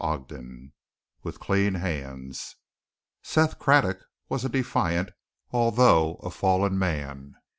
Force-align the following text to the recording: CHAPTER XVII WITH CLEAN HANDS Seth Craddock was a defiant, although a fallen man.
CHAPTER 0.03 0.37
XVII 0.39 0.71
WITH 1.21 1.39
CLEAN 1.39 1.75
HANDS 1.75 2.55
Seth 3.21 3.59
Craddock 3.59 4.03
was 4.29 4.43
a 4.43 4.49
defiant, 4.49 5.11
although 5.51 6.15
a 6.23 6.31
fallen 6.31 6.79
man. 6.79 7.35